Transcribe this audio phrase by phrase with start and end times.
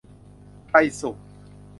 [0.67, 1.17] ใครสุ่ม